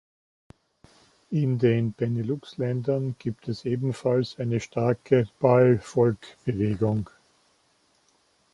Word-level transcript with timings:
In 1.29 1.59
den 1.59 1.93
Benelux-Ländern 1.93 3.15
gibt 3.19 3.47
es 3.47 3.65
ebenfalls 3.65 4.39
eine 4.39 4.59
starke 4.59 5.29
Bal-Folk-Bewegung. 5.39 7.07